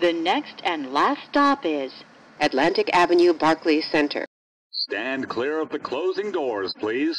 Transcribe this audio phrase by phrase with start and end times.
[0.00, 1.92] The next and last stop is
[2.40, 4.24] Atlantic Avenue Barclays Center.
[4.70, 7.18] Stand clear of the closing doors, please.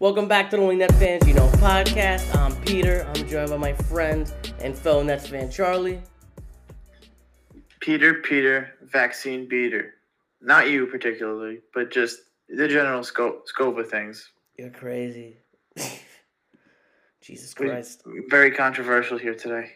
[0.00, 2.34] Welcome back to the Only Net Fans You Know podcast.
[2.34, 3.06] I'm Peter.
[3.06, 6.00] I'm joined by my friend and fellow Nets fan Charlie.
[7.80, 9.96] Peter, Peter, vaccine beater.
[10.40, 14.30] Not you particularly, but just the general scope scope of things.
[14.56, 15.36] You're crazy.
[17.20, 18.02] Jesus Christ.
[18.30, 19.72] Very controversial here today.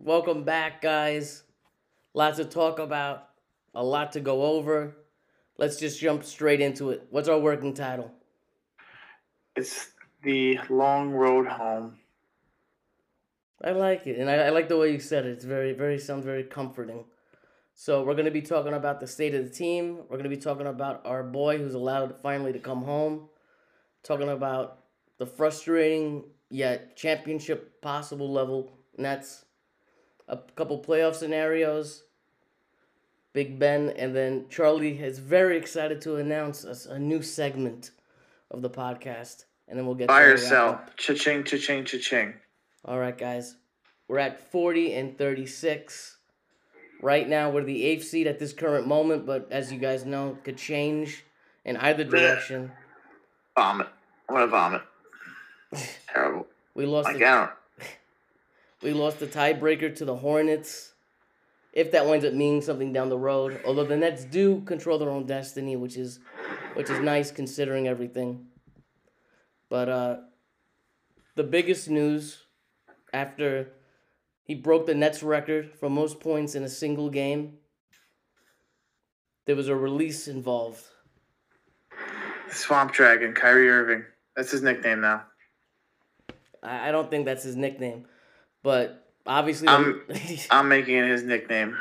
[0.00, 1.44] Welcome back, guys.
[2.12, 3.28] Lots to talk about,
[3.76, 4.96] a lot to go over.
[5.58, 7.06] Let's just jump straight into it.
[7.10, 8.10] What's our working title?
[9.56, 9.90] It's
[10.22, 11.98] the long road home.
[13.62, 15.32] I like it, and I, I like the way you said it.
[15.32, 17.04] It's very, very sounds very comforting.
[17.74, 20.00] So we're gonna be talking about the state of the team.
[20.08, 23.28] We're gonna be talking about our boy who's allowed finally to come home.
[24.02, 24.84] Talking about
[25.18, 29.44] the frustrating yet championship possible level Nets.
[30.28, 32.04] A couple playoff scenarios.
[33.32, 37.90] Big Ben, and then Charlie is very excited to announce us a new segment
[38.50, 40.80] of the podcast, and then we'll get Buy to or the sell.
[40.96, 42.34] Cha-ching, cha-ching, cha-ching.
[42.84, 43.56] All right, guys.
[44.08, 46.16] We're at 40 and 36.
[47.02, 50.36] Right now, we're the eighth seed at this current moment, but as you guys know,
[50.44, 51.24] could change
[51.64, 52.72] in either direction.
[53.56, 53.88] Vomit.
[54.28, 54.82] I'm gonna vomit.
[56.12, 56.46] Terrible.
[56.74, 57.50] We lost Like, the,
[58.82, 60.92] we lost the tiebreaker to the Hornets.
[61.72, 65.10] If that winds up meaning something down the road, although the Nets do control their
[65.10, 66.18] own destiny, which is
[66.74, 68.46] which is nice considering everything.
[69.68, 70.16] But uh
[71.36, 72.44] the biggest news
[73.12, 73.72] after
[74.42, 77.58] he broke the Nets record for most points in a single game,
[79.46, 80.82] there was a release involved.
[82.50, 84.04] Swamp Dragon, Kyrie Irving.
[84.36, 85.24] That's his nickname now.
[86.62, 88.06] I, I don't think that's his nickname,
[88.62, 90.02] but obviously, I'm-
[90.50, 91.76] I'm making it his nickname.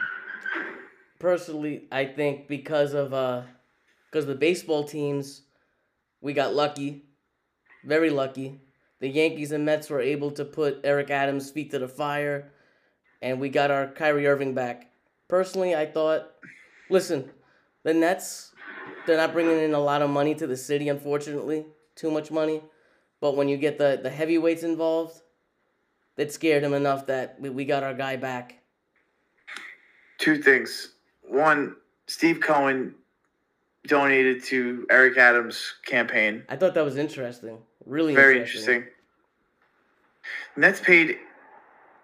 [1.20, 3.42] personally, I think because of uh,
[4.10, 5.44] because the baseball teams,
[6.22, 7.04] we got lucky,
[7.84, 8.60] very lucky.
[9.00, 12.52] The Yankees and Mets were able to put Eric Adams' feet to the fire,
[13.22, 14.92] and we got our Kyrie Irving back.
[15.28, 16.32] Personally, I thought,
[16.90, 17.30] listen,
[17.84, 18.54] the Nets,
[19.06, 21.66] they're not bringing in a lot of money to the city, unfortunately,
[21.96, 22.62] too much money.
[23.22, 25.22] But when you get the the heavyweights involved,
[26.16, 28.60] that scared him enough that we, we got our guy back.
[30.18, 30.94] Two things.
[31.22, 31.76] One,
[32.08, 32.96] Steve Cohen
[33.88, 36.44] donated to Eric Adams' campaign.
[36.50, 37.60] I thought that was interesting.
[37.86, 38.76] Really Very interesting.
[38.76, 38.94] interesting.
[40.58, 41.18] Nets paid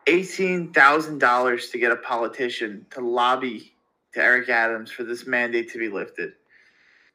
[0.07, 3.73] eighteen thousand dollars to get a politician to lobby
[4.13, 6.33] to Eric Adams for this mandate to be lifted.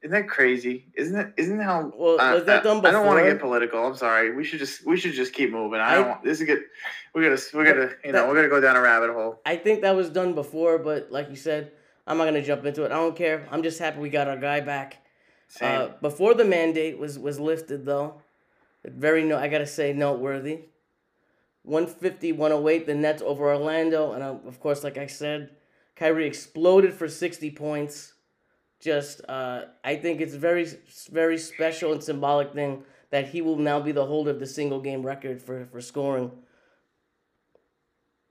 [0.03, 0.87] Isn't that crazy?
[0.95, 1.33] Isn't it?
[1.37, 1.93] Isn't how?
[1.97, 3.85] Well, was that done I don't want to get political.
[3.85, 4.35] I'm sorry.
[4.35, 5.81] We should just we should just keep moving.
[5.81, 6.63] I, I- don't want this is good.
[7.15, 9.41] We're gonna we're gonna you know That- we're gonna go down a rabbit hole.
[9.45, 11.73] I think that was done before, but like you said,
[12.11, 12.91] I'm not gonna jump into it.
[12.91, 13.47] I don't care.
[13.53, 14.99] I'm just happy we got our guy back.
[15.47, 15.83] Same.
[15.83, 18.21] Uh, before the mandate was was lifted, though,
[18.85, 20.63] very no, I gotta say noteworthy.
[21.63, 25.51] 150, 108, the Nets over Orlando, and uh, of course, like I said,
[25.95, 28.15] Kyrie exploded for 60 points.
[28.81, 30.67] Just, uh, I think it's very,
[31.13, 34.81] very special and symbolic thing that he will now be the holder of the single
[34.81, 36.33] game record for for scoring.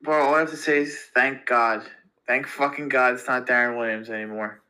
[0.03, 1.84] Well, all I have to say is thank God.
[2.29, 4.62] Thank fucking God it's not Deron Williams anymore.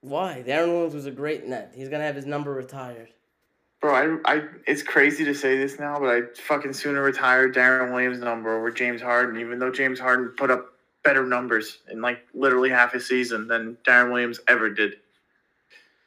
[0.00, 0.42] Why?
[0.46, 1.74] Deron Williams was a great net.
[1.76, 3.10] He's gonna have his number retired.
[3.82, 7.92] Bro, I, I, it's crazy to say this now, but I fucking sooner retire Deron
[7.92, 10.72] Williams' number over James Harden, even though James Harden put up
[11.04, 14.94] better numbers in like literally half his season than Deron Williams ever did.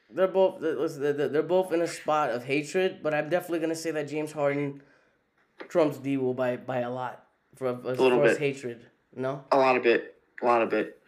[0.10, 3.92] They're both listen, they're, both in a spot of hatred, but I'm definitely gonna say
[3.92, 4.82] that James Harden
[5.70, 8.56] trumps D will by by a lot for as little far as bit.
[8.56, 8.88] hatred.
[9.16, 11.00] No, A lot of it, a lot of it.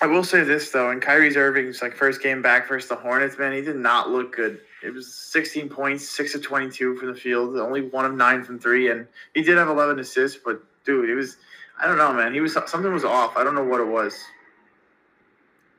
[0.00, 3.38] I will say this though, in Kyrie's Irving's like first game back versus the Hornets,
[3.38, 4.60] man, he did not look good.
[4.82, 8.58] It was 16 points, six of 22 from the field, only one of nine from
[8.58, 10.38] three, and he did have 11 assists.
[10.44, 11.36] But dude, it was,
[11.80, 12.34] I don't know, man.
[12.34, 13.36] He was something was off.
[13.36, 14.18] I don't know what it was.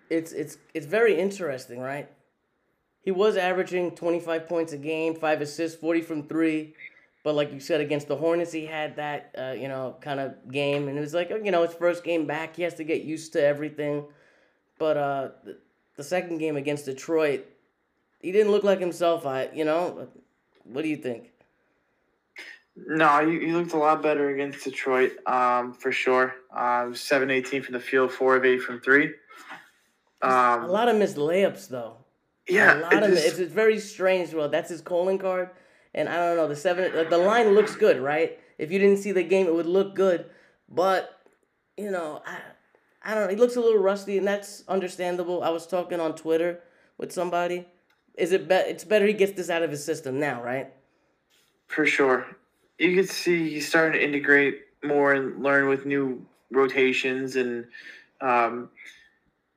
[0.09, 2.09] it's it's it's very interesting, right?
[3.01, 6.73] He was averaging 25 points a game, five assists, 40 from three,
[7.23, 10.51] But like you said, against the Hornets, he had that uh, you know kind of
[10.51, 12.55] game, and it was like you know his first game back.
[12.55, 14.05] He has to get used to everything.
[14.77, 15.57] But uh, the,
[15.95, 17.45] the second game against Detroit,
[18.19, 19.25] he didn't look like himself.
[19.25, 20.09] I you know,
[20.65, 21.31] what do you think?
[22.75, 26.35] No, he, he looked a lot better against Detroit, um, for sure.
[26.51, 29.13] Um, seven eighteen from the field, four of eight from three.
[30.21, 31.97] Um, a lot of missed layups though.
[32.47, 34.33] Yeah, a lot it of just, it's, it's very strange.
[34.33, 35.49] Well, that's his calling card,
[35.93, 37.09] and I don't know the seven.
[37.09, 38.39] The line looks good, right?
[38.57, 40.25] If you didn't see the game, it would look good,
[40.69, 41.21] but
[41.77, 42.37] you know, I,
[43.03, 43.29] I don't know.
[43.29, 45.43] He looks a little rusty, and that's understandable.
[45.43, 46.59] I was talking on Twitter
[46.97, 47.65] with somebody.
[48.15, 48.67] Is it bet?
[48.67, 50.71] It's better he gets this out of his system now, right?
[51.67, 52.27] For sure,
[52.77, 57.65] you can see he's starting to integrate more and learn with new rotations and.
[58.21, 58.69] Um,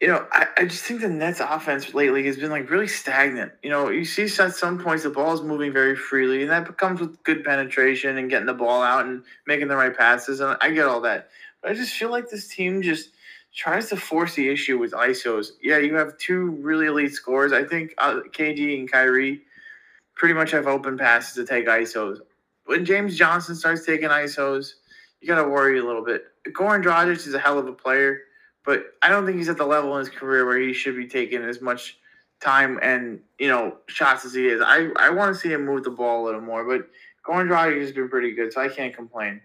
[0.00, 3.52] you know, I, I just think the Nets offense lately has been like really stagnant.
[3.62, 6.76] You know, you see at some points the ball is moving very freely, and that
[6.76, 10.40] comes with good penetration and getting the ball out and making the right passes.
[10.40, 11.28] And I get all that.
[11.62, 13.10] But I just feel like this team just
[13.54, 15.52] tries to force the issue with ISOs.
[15.62, 17.54] Yeah, you have two really elite scorers.
[17.54, 19.40] I think uh, KD and Kyrie
[20.14, 22.18] pretty much have open passes to take ISOs.
[22.66, 24.72] When James Johnson starts taking ISOs,
[25.22, 26.24] you got to worry a little bit.
[26.48, 28.20] Goran Dragic is a hell of a player
[28.66, 31.06] but I don't think he's at the level in his career where he should be
[31.06, 31.98] taking as much
[32.40, 34.60] time and you know shots as he is.
[34.60, 36.88] I I want to see him move the ball a little more, but
[37.24, 39.40] Goran Dragic has been pretty good, so I can't complain.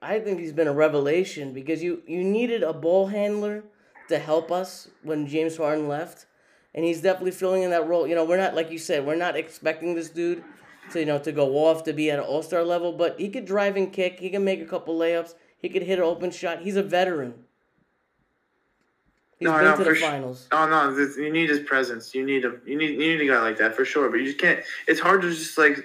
[0.00, 3.64] I think he's been a revelation because you you needed a ball handler
[4.08, 6.26] to help us when James Harden left,
[6.74, 8.06] and he's definitely filling in that role.
[8.06, 10.44] You know, we're not like you said, we're not expecting this dude
[10.92, 13.28] to you know to go off to be at an All Star level, but he
[13.28, 14.20] could drive and kick.
[14.20, 15.34] He can make a couple layups.
[15.58, 16.62] He could hit an open shot.
[16.62, 17.45] He's a veteran.
[19.38, 20.48] He's no, been no, to the finals.
[20.50, 22.14] Oh no, this, you need his presence.
[22.14, 22.60] You need him.
[22.64, 24.08] You need you need a guy like that for sure.
[24.08, 24.60] But you just can't.
[24.88, 25.84] It's hard to just like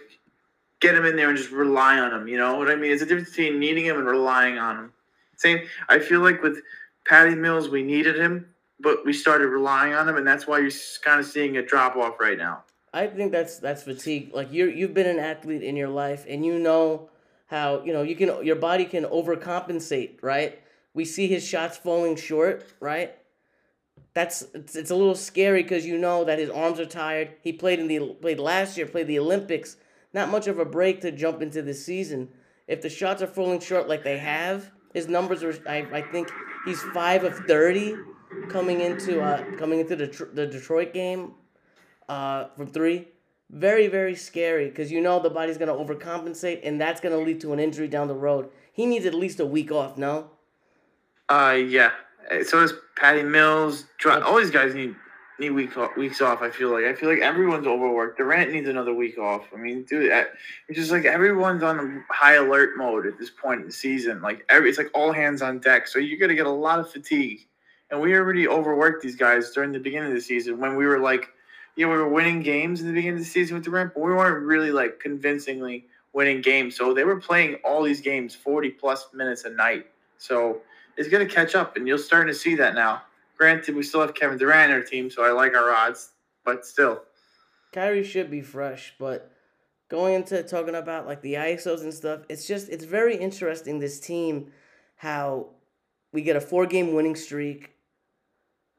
[0.80, 2.28] get him in there and just rely on him.
[2.28, 2.92] You know what I mean?
[2.92, 4.94] It's a difference between needing him and relying on him.
[5.36, 5.68] Same.
[5.90, 6.62] I feel like with
[7.06, 10.72] Patty Mills, we needed him, but we started relying on him, and that's why you're
[11.04, 12.64] kind of seeing a drop off right now.
[12.94, 14.32] I think that's that's fatigue.
[14.34, 17.10] Like you're you've been an athlete in your life, and you know
[17.48, 20.60] how you know you can your body can overcompensate, right?
[20.94, 23.16] We see his shots falling short, right?
[24.14, 27.32] That's it's, it's a little scary because you know that his arms are tired.
[27.42, 29.78] He played in the played last year, played the Olympics.
[30.14, 32.30] Not much of a break to jump into this season.
[32.68, 35.54] If the shots are falling short like they have, his numbers are.
[35.68, 36.30] I, I think
[36.66, 37.96] he's five of thirty
[38.50, 41.34] coming into uh coming into the the Detroit game,
[42.10, 43.08] uh from three.
[43.50, 47.54] Very very scary because you know the body's gonna overcompensate and that's gonna lead to
[47.54, 48.50] an injury down the road.
[48.74, 49.98] He needs at least a week off.
[49.98, 50.32] No.
[51.28, 51.92] Uh yeah,
[52.44, 53.86] so does Patty Mills.
[54.06, 54.96] All these guys need
[55.42, 56.42] need week weeks off.
[56.42, 58.18] I feel like I feel like everyone's overworked.
[58.18, 59.48] Durant needs another week off.
[59.54, 63.66] I mean, dude, it's just like everyone's on high alert mode at this point in
[63.68, 64.22] the season.
[64.22, 65.88] Like every, it's like all hands on deck.
[65.88, 67.40] So you're gonna get a lot of fatigue.
[67.90, 71.00] And we already overworked these guys during the beginning of the season when we were
[71.00, 71.28] like,
[71.76, 74.02] you know, we were winning games in the beginning of the season with Durant, but
[74.02, 76.78] we weren't really like convincingly winning games.
[76.78, 79.88] So they were playing all these games 40 plus minutes a night.
[80.18, 80.62] So
[80.98, 83.04] is going to catch up, and you're starting to see that now.
[83.38, 86.12] Granted, we still have Kevin Durant in our team, so I like our odds,
[86.46, 87.02] but still.
[87.72, 89.32] Kyrie should be fresh, but
[89.90, 94.00] going into talking about like the ISOs and stuff, it's just it's very interesting this
[94.00, 94.52] team
[94.96, 95.48] how
[96.14, 97.72] we get a four game winning streak.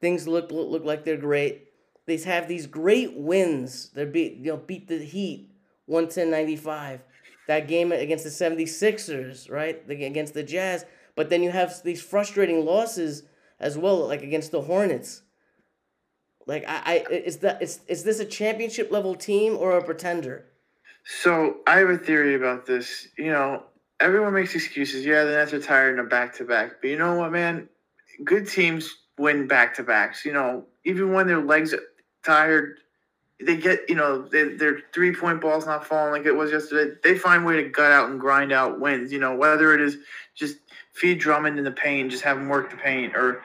[0.01, 1.69] Things look look like they're great.
[2.07, 3.91] They have these great wins.
[3.91, 5.51] They beat you know beat the Heat
[5.89, 7.01] 110-95.
[7.49, 9.83] That game against the 76ers, right?
[9.89, 13.25] Against the Jazz but then you have these frustrating losses
[13.61, 15.23] as well, like against the Hornets.
[16.47, 20.47] Like I, I is that is is this a championship level team or a pretender?
[21.05, 23.09] So I have a theory about this.
[23.17, 23.63] You know,
[24.01, 25.07] everyone makes excuses.
[25.07, 27.69] Yeah, the Nets are tired in a back to back, but you know what, man?
[28.25, 30.25] Good teams win back to backs.
[30.25, 31.83] You know, even when their legs are
[32.25, 32.79] tired,
[33.41, 36.97] they get you know they, their three point ball's not falling like it was yesterday.
[37.05, 39.13] They find way to gut out and grind out wins.
[39.13, 39.99] You know, whether it is
[40.35, 40.57] just
[40.93, 43.43] feed Drummond in the paint, just have him work the paint, or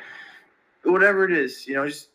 [0.84, 1.68] whatever it is.
[1.68, 2.10] You know, just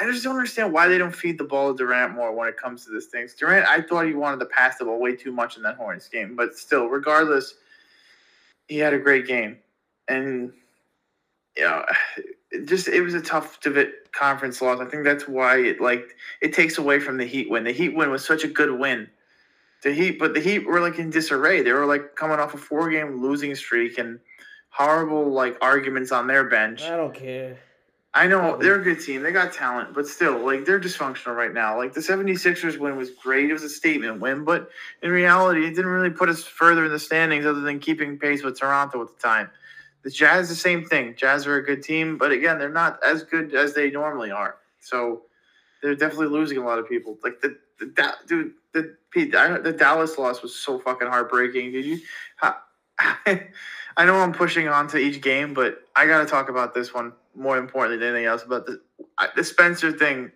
[0.00, 2.56] I just don't understand why they don't feed the ball to Durant more when it
[2.56, 3.28] comes to this thing.
[3.38, 6.08] Durant, I thought he wanted to pass the ball way too much in that Hornets
[6.08, 7.54] game, but still, regardless,
[8.68, 9.58] he had a great game,
[10.08, 10.52] and
[11.56, 11.84] you know,
[12.50, 14.80] it just it was a tough divot conference loss.
[14.80, 17.64] I think that's why it like it takes away from the Heat win.
[17.64, 19.08] The Heat win was such a good win.
[19.82, 21.62] The Heat, but the Heat were like in disarray.
[21.62, 24.18] They were like coming off a four game losing streak and
[24.76, 26.82] horrible like arguments on their bench.
[26.82, 27.58] I don't care.
[28.12, 29.22] I know they're a good team.
[29.22, 31.76] They got talent, but still, like they're dysfunctional right now.
[31.76, 33.50] Like the 76ers win was great.
[33.50, 34.70] It was a statement win, but
[35.02, 38.42] in reality, it didn't really put us further in the standings other than keeping pace
[38.42, 39.50] with Toronto at the time.
[40.02, 41.14] The Jazz, the same thing.
[41.16, 44.56] Jazz are a good team, but again, they're not as good as they normally are.
[44.80, 45.22] So
[45.82, 47.18] they're definitely losing a lot of people.
[47.22, 51.72] Like the, the Da- dude, the Pete, the Dallas loss was so fucking heartbreaking.
[51.72, 51.98] Did you?
[53.96, 56.92] I know I'm pushing on to each game, but I got to talk about this
[56.92, 58.42] one more importantly than anything else.
[58.42, 58.80] About the
[59.34, 60.30] the Spencer thing,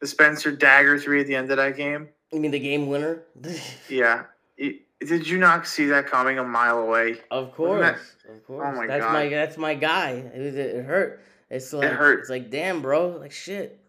[0.00, 2.08] the Spencer dagger three at the end of that game.
[2.32, 3.22] You mean the game winner?
[3.88, 4.24] Yeah,
[4.58, 7.16] Y- did you not see that coming a mile away?
[7.30, 7.94] of course, that-
[8.30, 8.76] of oh course.
[8.76, 9.12] my that's God.
[9.12, 10.10] my that's my guy.
[10.10, 11.22] It, was- it hurt.
[11.48, 12.20] It's like it hurt.
[12.20, 13.08] It's like damn, bro.
[13.08, 13.80] Like shit.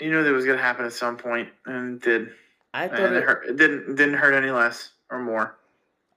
[0.00, 2.28] You knew that was gonna happen at some point, and it did.
[2.74, 3.46] I thought it it, hurt.
[3.46, 3.90] It didn't.
[3.90, 5.56] It didn't hurt any less or more.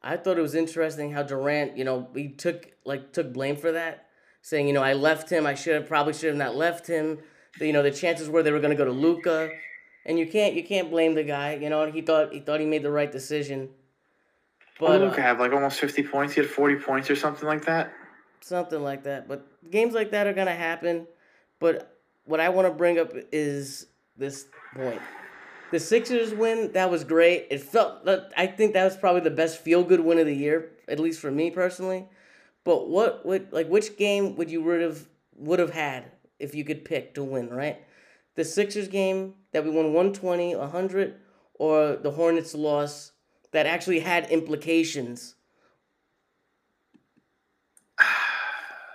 [0.02, 3.72] I thought it was interesting how Durant, you know, he took like took blame for
[3.72, 4.08] that,
[4.42, 5.46] saying, you know, I left him.
[5.46, 7.20] I should have probably should have not left him.
[7.60, 9.50] The, you know, the chances were they were going to go to Luka,
[10.06, 11.56] and you can't you can't blame the guy.
[11.56, 13.70] You know, he thought he thought he made the right decision.
[14.80, 16.34] But But Luka uh, had like almost fifty points.
[16.34, 17.92] He had forty points or something like that.
[18.42, 19.28] something like that.
[19.28, 21.08] But games like that are gonna happen.
[21.60, 25.02] But what I want to bring up is this point.
[25.72, 27.48] The Sixers win, that was great.
[27.52, 30.72] It felt I think that was probably the best feel good win of the year,
[30.88, 32.08] at least for me personally.
[32.64, 36.64] But what would like which game would you would have would have had if you
[36.64, 37.84] could pick to win, right?
[38.36, 41.16] The Sixers game that we won 120, 100
[41.56, 43.12] or the Hornets loss
[43.52, 45.36] that actually had implications.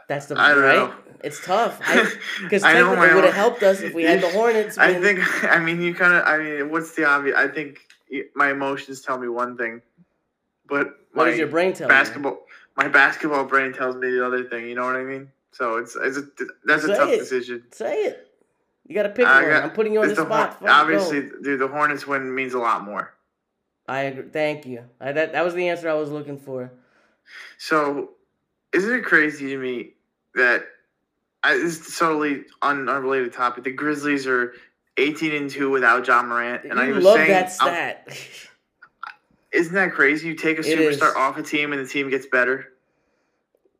[0.08, 0.74] That's the I right.
[0.76, 0.94] know.
[1.22, 1.78] It's tough
[2.42, 4.76] because technically it would have helped us if we had the Hornets.
[4.76, 5.20] I think.
[5.44, 6.24] I mean, you kind of.
[6.26, 7.36] I mean, what's the obvious?
[7.36, 7.78] I think
[8.34, 9.80] my emotions tell me one thing,
[10.66, 11.94] but What does your brain tell you?
[11.94, 12.40] basketball,
[12.76, 14.68] my basketball brain tells me the other thing.
[14.68, 15.30] You know what I mean?
[15.52, 16.24] So it's, it's a,
[16.66, 17.18] that's a tough it.
[17.20, 17.62] decision.
[17.72, 18.28] Say it.
[18.86, 19.50] You got to pick I one.
[19.50, 20.54] got- I'm putting you on the it's spot.
[20.58, 21.40] Hor- obviously, go.
[21.42, 23.14] dude, the Hornets win means a lot more.
[23.88, 24.24] I agree.
[24.30, 24.84] Thank you.
[25.00, 26.70] I, that that was the answer I was looking for.
[27.56, 28.10] So,
[28.74, 29.93] isn't it crazy to me
[30.34, 30.66] that
[31.42, 33.64] I, this is totally un, unrelated topic?
[33.64, 34.54] The Grizzlies are
[34.96, 38.08] eighteen and two without Ja Morant, and I you was love saying, that I'm- stat.
[39.52, 40.28] isn't that crazy?
[40.28, 42.72] You take a superstar off a team, and the team gets better.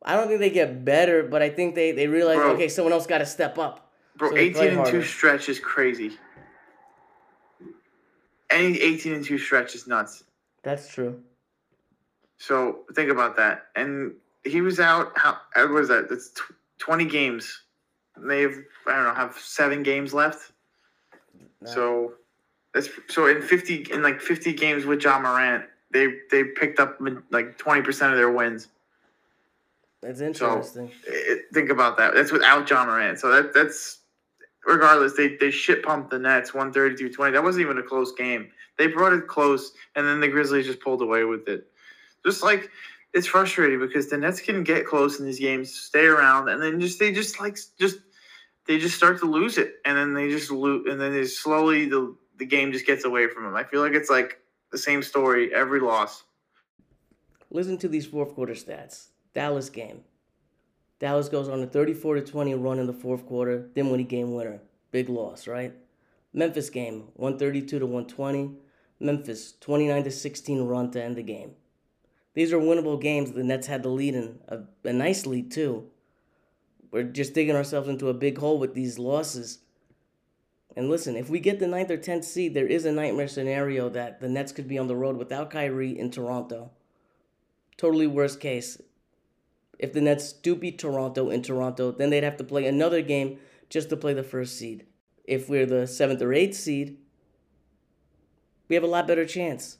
[0.03, 2.51] I don't think they get better, but I think they they realize Bro.
[2.53, 3.91] okay, someone else got to step up.
[4.17, 6.11] Bro, So eighteen and two stretch is crazy.
[8.49, 10.23] Any eighteen and two stretch is nuts.
[10.63, 11.21] That's true.
[12.37, 13.65] So think about that.
[13.75, 14.13] And
[14.45, 15.11] he was out.
[15.17, 16.07] How uh, what was that?
[16.11, 17.61] It's tw- twenty games.
[18.17, 20.51] They've I don't know have seven games left.
[21.61, 21.69] No.
[21.69, 22.13] So
[22.73, 26.99] that's so in fifty in like fifty games with Ja Morant, they they picked up
[27.31, 28.67] like twenty percent of their wins.
[30.01, 30.91] That's interesting.
[31.07, 32.13] It- think about that.
[32.13, 33.19] That's without Ja Morant.
[33.19, 33.99] So that that's
[34.65, 35.13] regardless.
[35.17, 37.33] They they shit pumped the Nets 132-20.
[37.33, 38.49] That wasn't even a close game.
[38.77, 41.67] They brought it close, and then the Grizzlies just pulled away with it.
[42.25, 42.69] Just like
[43.15, 46.81] it's frustrating because the Nets can get close in these games, stay around, and then
[46.81, 47.99] just they just like just
[48.67, 51.85] they just start to lose it, and then they just lose, and then they slowly
[51.85, 53.55] the the game just gets away from them.
[53.55, 56.25] I feel like it's like the same story every loss.
[57.49, 59.07] Listen to these fourth quarter stats.
[59.33, 60.01] Dallas game.
[60.99, 64.33] Dallas goes on a 34 to 20 run in the fourth quarter, then winning game
[64.33, 64.59] winner.
[64.91, 65.73] Big loss, right?
[66.33, 68.57] Memphis game, 132 to 120.
[68.99, 71.51] Memphis, 29 to 16 run to end the game.
[72.35, 73.31] These are winnable games.
[73.31, 75.89] The Nets had the lead in a, a nice lead too.
[76.91, 79.59] We're just digging ourselves into a big hole with these losses.
[80.75, 83.89] And listen, if we get the ninth or tenth seed, there is a nightmare scenario
[83.89, 86.71] that the Nets could be on the road without Kyrie in Toronto.
[87.77, 88.81] Totally worst case.
[89.79, 93.39] If the Nets do beat Toronto in Toronto, then they'd have to play another game
[93.69, 94.85] just to play the first seed.
[95.23, 96.97] If we're the seventh or eighth seed,
[98.67, 99.77] we have a lot better chance.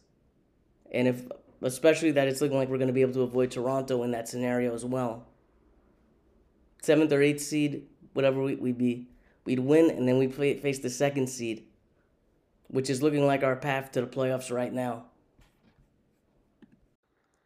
[0.92, 1.26] And if,
[1.62, 4.28] especially that it's looking like we're going to be able to avoid Toronto in that
[4.28, 5.26] scenario as well.
[6.82, 7.84] Seventh or eighth seed,
[8.14, 9.08] whatever we, we'd be,
[9.46, 11.66] we'd win, and then we play, face the second seed,
[12.68, 15.06] which is looking like our path to the playoffs right now.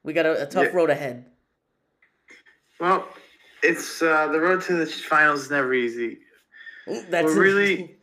[0.04, 0.76] We got a, a tough Yeah.
[0.76, 1.26] road ahead.
[2.80, 3.08] Well,
[3.62, 6.20] it's uh, the road to the finals is never easy.
[7.10, 7.96] That's really We're really-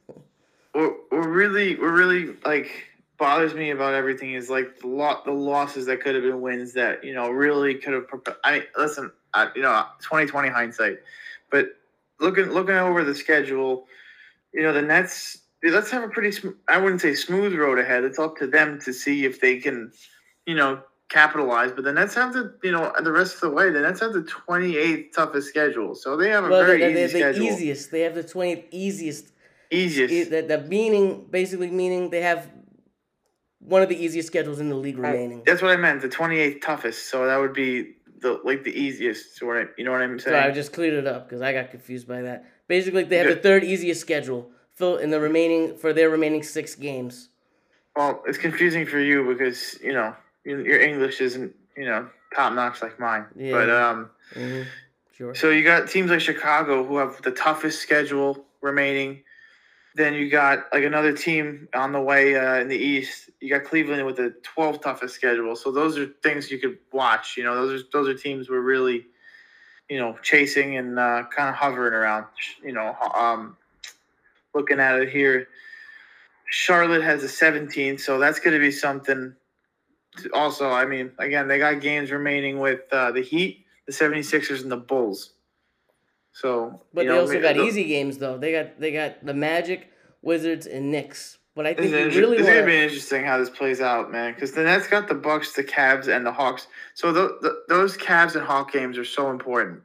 [0.73, 2.71] What, what really, what really like
[3.19, 6.73] bothers me about everything is like the lot, the losses that could have been wins
[6.75, 8.05] that you know really could have.
[8.45, 10.99] I mean, listen, I, you know, twenty twenty hindsight,
[11.51, 11.69] but
[12.21, 13.87] looking looking over the schedule,
[14.53, 15.39] you know, the Nets.
[15.65, 16.33] Let's have a pretty.
[16.33, 18.05] sm- I wouldn't say smooth road ahead.
[18.05, 19.91] It's up to them to see if they can,
[20.47, 21.73] you know, capitalize.
[21.73, 23.71] But the Nets have the you know the rest of the way.
[23.71, 26.99] The Nets have the 28th toughest schedule, so they have a Well, very they're, easy
[26.99, 27.47] they're the schedule.
[27.47, 27.91] easiest.
[27.91, 29.33] They have the twentieth easiest.
[29.71, 30.13] Easiest.
[30.13, 32.49] E- The, the meaning, basically meaning they have
[33.67, 35.43] one of the easiest schedules in the league remaining.
[35.45, 36.01] That's what I meant.
[36.01, 37.11] The 28th toughest.
[37.11, 39.43] So that would be the like the easiest.
[39.43, 40.35] What I, you know what I'm saying?
[40.35, 42.45] So I just cleared it up because I got confused by that.
[42.69, 46.75] Basically, they have the third easiest schedule fill in the remaining for their remaining six
[46.75, 47.31] games.
[47.97, 52.53] Well, it's confusing for you because you know your your English isn't you know top
[52.53, 53.27] notch like mine.
[53.37, 53.53] Yeah.
[53.53, 54.63] But um, hmm
[55.17, 55.35] Sure.
[55.35, 59.23] so you got teams like Chicago who have the toughest schedule remaining.
[59.97, 63.31] Then you got like another team on the way uh, in the East.
[63.41, 65.57] You got Cleveland with the 12th toughest schedule.
[65.57, 67.39] So those are things you could watch.
[67.39, 69.07] You know, those are those are teams we're really,
[69.89, 72.27] you know, chasing and uh, kind of hovering around.
[72.63, 73.57] You know, um,
[74.55, 75.49] looking at it here,
[76.45, 79.35] Charlotte has a 17, so that's going to be something.
[80.35, 84.71] Also, I mean, again, they got games remaining with uh, the Heat, the 76ers, and
[84.71, 85.33] the Bulls.
[86.37, 88.37] So, But they know, also got the- easy games though.
[88.37, 89.91] They got they got the Magic,
[90.21, 91.39] Wizards, and Knicks.
[91.55, 94.35] But I think inter- really it's gonna be interesting how this plays out, man.
[94.35, 96.67] Because the Nets got the Bucks, the Cavs, and the Hawks.
[96.93, 99.81] So th- th- those Cavs and Hawk games are so important,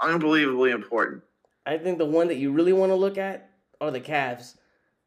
[0.00, 1.22] unbelievably important.
[1.66, 4.56] I think the one that you really want to look at are the Cavs.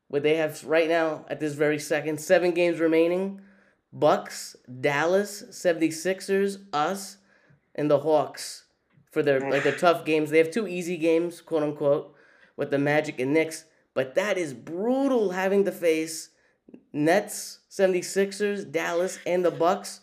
[0.08, 3.42] What they have right now at this very second, seven games remaining.
[3.92, 7.18] Bucks, Dallas, 76ers, us,
[7.74, 8.65] and the Hawks
[9.16, 10.30] for their like their tough games.
[10.30, 12.14] They have two easy games, quote unquote,
[12.58, 13.64] with the Magic and Knicks.
[13.94, 16.32] But that is brutal having to face
[16.92, 20.02] Nets, 76ers, Dallas, and the Bucks.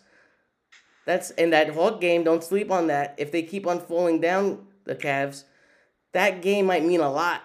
[1.05, 3.13] That's and that Hawk game, don't sleep on that.
[3.19, 5.43] If they keep on falling down the Cavs,
[6.13, 7.43] that game might mean a lot.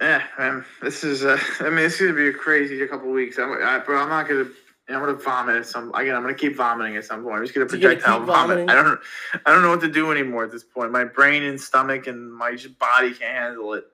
[0.00, 0.64] Yeah, man.
[0.82, 1.24] This is.
[1.24, 3.40] Uh, I mean, it's gonna be a crazy couple weeks.
[3.40, 4.46] I'm, I, bro, I'm not gonna.
[4.94, 5.94] I'm gonna vomit at some.
[5.94, 7.36] Again, I'm gonna keep vomiting at some point.
[7.36, 8.58] I'm just gonna you're gonna projectile vomit.
[8.58, 8.70] vomiting?
[8.70, 9.00] I don't.
[9.46, 10.92] I don't know what to do anymore at this point.
[10.92, 13.84] My brain and stomach and my body can't handle it.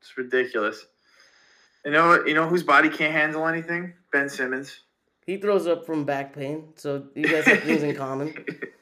[0.00, 0.84] It's ridiculous.
[1.84, 2.24] You know.
[2.24, 3.94] You know whose body can't handle anything?
[4.12, 4.80] Ben Simmons.
[5.26, 8.34] He throws up from back pain, so you guys have things in common.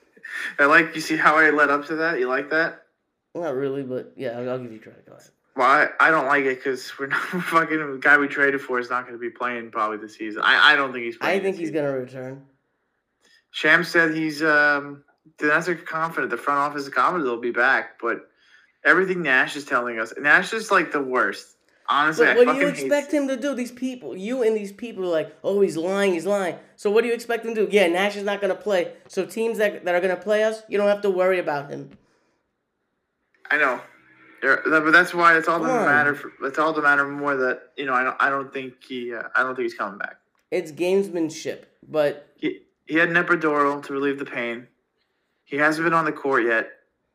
[0.58, 0.94] I like.
[0.94, 2.18] You see how I led up to that?
[2.18, 2.82] You like that?
[3.34, 5.06] Not really, but yeah, I'll, I'll give you credit.
[5.06, 5.30] Go ahead.
[5.56, 8.78] Well, I, I don't like it because we're not fucking the guy we traded for
[8.78, 10.42] is not going to be playing probably this season.
[10.42, 11.16] I, I don't think he's.
[11.20, 12.46] I think he's gonna return.
[13.50, 15.02] Shams said he's um
[15.38, 16.30] the Nets are confident.
[16.30, 18.28] The front office is confident they'll be back, but
[18.84, 21.56] everything Nash is telling us, Nash is like the worst.
[21.92, 23.52] Honestly, But what do you expect him to do?
[23.52, 26.54] These people, you and these people are like, oh, he's lying, he's lying.
[26.76, 27.72] So what do you expect him to do?
[27.72, 28.92] Yeah, Nash is not gonna play.
[29.08, 31.90] So teams that, that are gonna play us, you don't have to worry about him.
[33.50, 33.80] I know,
[34.42, 36.14] There- but that's why it's all the matter.
[36.14, 37.94] For, it's all the matter more that you know.
[37.94, 38.16] I don't.
[38.20, 39.14] I don't think he.
[39.14, 40.16] Uh, I don't think he's coming back.
[40.50, 44.66] It's gamesmanship, but He he had an epidural to relieve the pain.
[45.44, 46.70] He hasn't been on the court yet.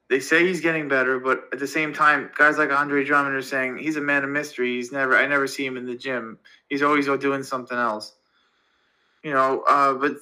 [0.08, 3.42] They say he's getting better, but at the same time, guys like Andre Drummond are
[3.42, 4.76] saying he's a man of mystery.
[4.76, 5.18] He's never.
[5.18, 6.38] I never see him in the gym.
[6.70, 8.14] He's always doing something else.
[9.24, 10.18] You know, uh, but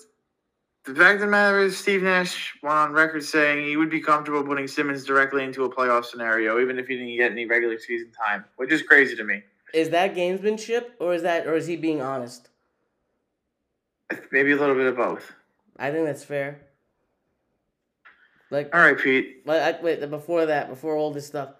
[0.85, 4.01] the fact of the matter is, Steve Nash went on record saying he would be
[4.01, 7.79] comfortable putting Simmons directly into a playoff scenario, even if he didn't get any regular
[7.79, 9.43] season time, which is crazy to me.
[9.73, 12.49] is that gamesmanship or is that or is he being honest?
[14.31, 15.31] Maybe a little bit of both.
[15.77, 16.59] I think that's fair.
[18.51, 19.45] Like All right, Pete.
[19.45, 21.53] But I, wait, before that, before all this stuff,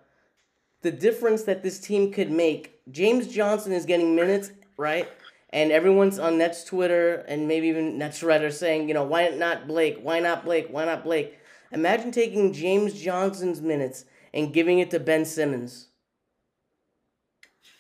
[0.82, 2.80] the difference that this team could make.
[2.92, 5.10] James Johnson is getting minutes, right?
[5.54, 9.68] And everyone's on Nets Twitter and maybe even Nets Reddit saying, you know, why not
[9.68, 10.00] Blake?
[10.02, 10.68] Why not Blake?
[10.72, 11.38] Why not Blake?
[11.72, 15.90] Imagine taking James Johnson's minutes and giving it to Ben Simmons.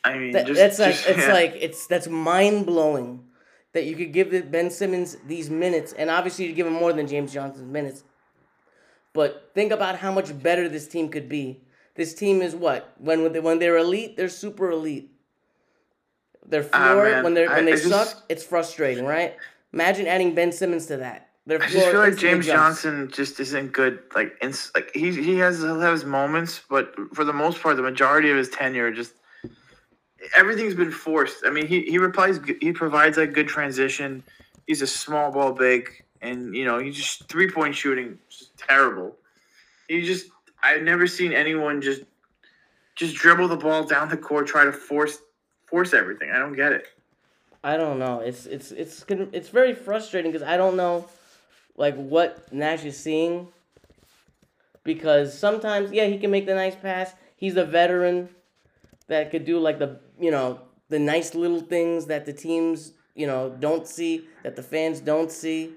[0.04, 3.24] I mean, That, just, that's like just- it's like it's that's mind blowing
[3.74, 7.08] that you could give Ben Simmons these minutes, and obviously you give him more than
[7.08, 8.04] James Johnson's minutes.
[9.14, 11.64] But think about how much better this team could be.
[11.96, 15.12] This team is what when when they're elite, they're super elite.
[16.46, 19.36] Their Ah, floor man, when they I- when they I just- suck, it's frustrating, right?
[19.74, 21.30] Imagine adding Ben Simmons to that.
[21.46, 22.46] Their I just feel like James.
[22.46, 24.00] Johnson just isn't good.
[24.16, 27.76] Like, ins- like he he has he'll have his moments, but for the most part,
[27.76, 29.14] the majority of his tenure just
[30.36, 31.46] everything's been forced.
[31.46, 34.24] I mean, he he replies he provides like good transition.
[34.68, 35.90] He's a small ball big,
[36.22, 39.18] and you know he just three point shooting just terrible.
[39.90, 40.28] He just
[40.64, 42.04] I've never seen anyone just
[42.96, 45.18] just dribble the ball down the court, try to force
[45.74, 46.30] force everything.
[46.30, 46.86] I don't get it.
[47.64, 48.20] I don't know.
[48.20, 51.08] It's it's it's it's very frustrating because I don't know,
[51.76, 53.48] like what Nash is seeing.
[54.84, 57.14] Because sometimes, yeah, he can make the nice pass.
[57.38, 58.30] He's a veteran
[59.08, 60.60] that could do like the you know
[60.90, 65.32] the nice little things that the teams you know, don't see that the fans don't
[65.32, 65.72] see.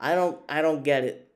[0.00, 1.30] I don't I don't get it.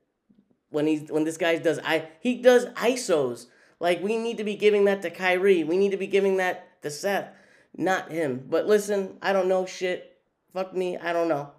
[0.69, 3.47] When he's when this guy does I he does ISOs.
[3.79, 5.63] Like we need to be giving that to Kyrie.
[5.63, 7.29] We need to be giving that to Seth,
[7.77, 8.45] not him.
[8.49, 10.17] But listen, I don't know shit.
[10.53, 11.51] Fuck me, I don't know.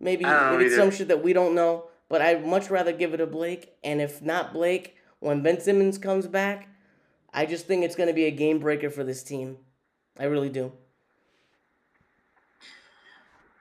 [0.00, 1.84] Maybe, don't know maybe it's some shit that we don't know.
[2.08, 3.74] But I'd much rather give it to Blake.
[3.82, 6.68] And if not Blake, when Ben Simmons comes back,
[7.32, 9.58] I just think it's gonna be a game breaker for this team.
[10.18, 10.72] I really do.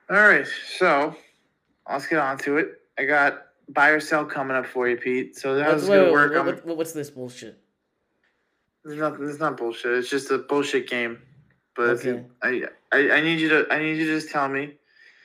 [0.09, 0.45] All right,
[0.77, 1.15] so
[1.89, 2.81] let's get on to it.
[2.97, 5.37] I got buy or sell coming up for you, Pete.
[5.37, 6.63] So that was gonna work.
[6.65, 7.59] wait, what's this bullshit?
[8.85, 9.19] It's not.
[9.21, 9.97] It's not bullshit.
[9.97, 11.19] It's just a bullshit game.
[11.75, 12.23] But Okay.
[12.41, 13.67] I, I, I need you to.
[13.71, 14.63] I need you to just tell me.
[14.63, 14.69] I'm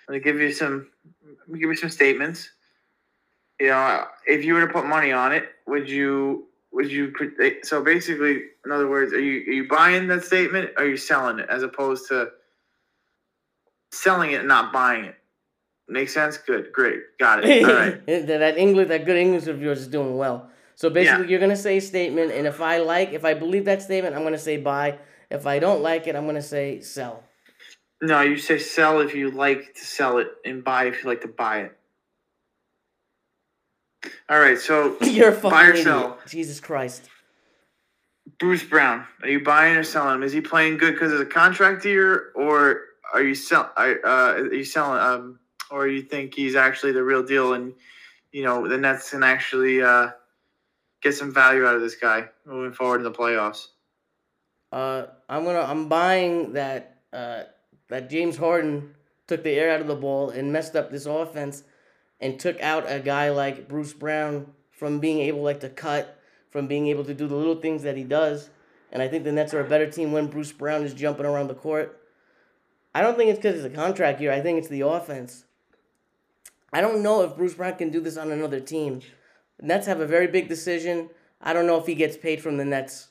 [0.09, 0.89] gonna give you some.
[1.53, 2.51] Give you some statements.
[3.61, 6.47] You know, if you were to put money on it, would you?
[6.73, 7.13] Would you?
[7.65, 10.71] So basically, in other words, are you are you buying that statement?
[10.77, 12.31] Or are you selling it, as opposed to
[13.93, 15.17] selling it and not buying it?
[15.89, 16.37] Make sense?
[16.37, 16.73] Good.
[16.73, 17.01] Great.
[17.19, 17.65] Got it.
[17.65, 18.07] All right.
[18.07, 20.51] that, English, that good English of yours is doing well.
[20.75, 21.31] So basically, Yeah.
[21.31, 24.23] you're gonna say a statement, and if I like, if I believe that statement, I'm
[24.23, 24.99] gonna say buy.
[25.31, 27.23] If I don't like it, I'm gonna say sell.
[28.01, 31.23] No, you say sell if you like to sell it, and buy if you like
[31.23, 31.79] to buy it.
[34.29, 35.85] All right, so You're a fucking Buy or idiot.
[35.85, 36.19] sell?
[36.27, 37.09] Jesus Christ.
[38.38, 40.23] Bruce Brown, are you buying or selling him?
[40.23, 43.73] Is he playing good because of the contract year, or are you sell?
[43.77, 45.01] Are, uh, are you selling?
[45.01, 47.75] Um, or you think he's actually the real deal, and
[48.33, 50.11] you know the Nets can actually uh,
[51.03, 53.67] get some value out of this guy moving forward in the playoffs?
[54.71, 56.97] Uh, I'm gonna, I'm buying that.
[57.13, 57.45] Uh,
[57.89, 58.95] that James Harden
[59.27, 61.65] took the air out of the ball and messed up this offense,
[62.21, 66.19] and took out a guy like Bruce Brown from being able like to cut,
[66.51, 68.51] from being able to do the little things that he does.
[68.91, 71.49] And I think the Nets are a better team when Bruce Brown is jumping around
[71.49, 72.01] the court.
[72.95, 74.33] I don't think it's because it's a contract year.
[74.33, 75.45] I think it's the offense.
[76.73, 79.01] I don't know if Bruce Brown can do this on another team.
[79.59, 81.11] The Nets have a very big decision.
[81.41, 83.08] I don't know if he gets paid from the Nets.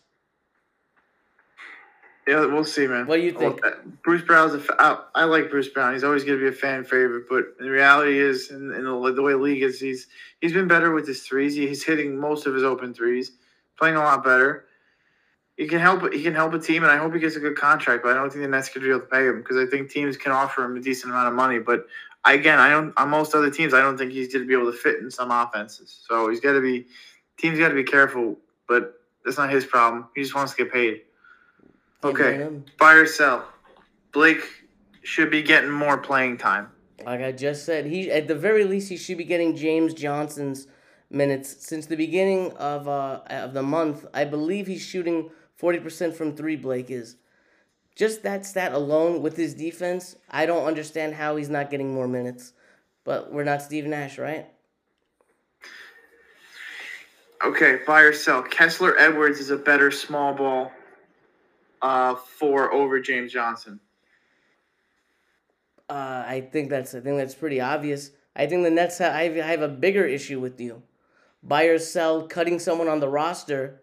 [2.27, 3.07] Yeah, we'll see, man.
[3.07, 3.63] What do you think?
[3.63, 4.59] Well, Bruce Brown's a.
[4.59, 5.93] Fa- I, I like Bruce Brown.
[5.93, 9.13] He's always going to be a fan favorite, but the reality is, in, in the,
[9.13, 10.07] the way the league is, he's
[10.41, 11.55] he's been better with his threes.
[11.55, 13.31] He- He's hitting most of his open threes,
[13.79, 14.65] playing a lot better.
[15.55, 16.11] He can help.
[16.13, 18.03] He can help a team, and I hope he gets a good contract.
[18.03, 19.89] But I don't think the Nets could be able to pay him because I think
[19.89, 21.59] teams can offer him a decent amount of money.
[21.59, 21.87] But
[22.25, 22.93] again, I don't.
[22.97, 25.09] On most other teams, I don't think he's going to be able to fit in
[25.09, 25.97] some offenses.
[26.07, 26.87] So he's got to be.
[27.37, 28.35] Teams got to be careful,
[28.67, 30.07] but that's not his problem.
[30.13, 31.01] He just wants to get paid.
[32.03, 32.49] Okay.
[32.79, 33.47] Buy or sell.
[34.11, 34.41] Blake
[35.03, 36.69] should be getting more playing time.
[37.05, 40.67] Like I just said, he at the very least he should be getting James Johnson's
[41.09, 44.05] minutes since the beginning of uh of the month.
[44.13, 46.55] I believe he's shooting forty percent from three.
[46.55, 47.15] Blake is.
[47.95, 52.07] Just that stat alone with his defense, I don't understand how he's not getting more
[52.07, 52.53] minutes.
[53.03, 54.47] But we're not Steve Nash, right?
[57.45, 58.41] Okay, buy or sell.
[58.43, 60.71] Kessler Edwards is a better small ball
[61.81, 63.79] uh, for over James Johnson.
[65.89, 68.11] Uh, I think that's I think that's pretty obvious.
[68.35, 70.83] I think the Nets have I have, a bigger issue with you.
[71.41, 73.81] Buy or sell cutting someone on the roster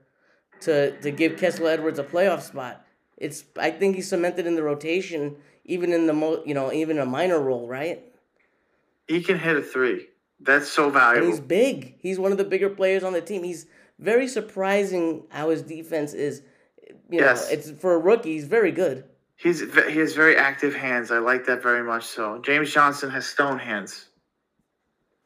[0.61, 2.85] to to give Kessler Edwards a playoff spot.
[3.17, 6.99] It's I think he's cemented in the rotation, even in the mo you know even
[6.99, 8.05] a minor role, right?
[9.09, 10.09] He can hit a three.
[10.41, 11.29] That's so And valuable.
[11.29, 11.95] he's big.
[12.01, 13.45] He's one of the bigger players on the team.
[13.45, 13.67] He's
[13.99, 16.43] very surprising how his defense is.
[17.11, 17.51] You know, Yes.
[17.51, 18.33] it's for a rookie.
[18.33, 19.05] He's very good.
[19.37, 21.11] He's he has very active hands.
[21.11, 22.05] I like that very much.
[22.05, 24.07] So James Johnson has stone hands,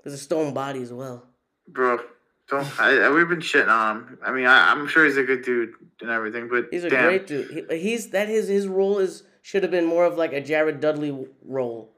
[0.03, 1.25] There's a stone body as well.
[1.69, 2.01] bro.
[2.49, 4.19] Don't I, I- we've been shitting on him.
[4.25, 7.05] I mean, I, I'm sure he's a good dude and everything, but He's a damn,
[7.05, 7.67] great dude.
[7.71, 10.81] He, he's that his his role is should have been more of like a Jared
[10.81, 11.91] Dudley role.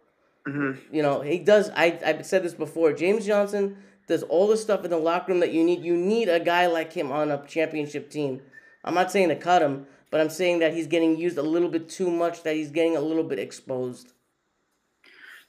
[0.48, 0.78] Mhm.
[0.90, 1.70] You know, he does.
[1.76, 2.92] I I've said this before.
[2.92, 3.76] James Johnson
[4.08, 5.84] does all the stuff in the locker room that you need.
[5.84, 8.40] You need a guy like him on a championship team.
[8.84, 11.68] I'm not saying to cut him, but I'm saying that he's getting used a little
[11.68, 12.42] bit too much.
[12.42, 14.12] That he's getting a little bit exposed.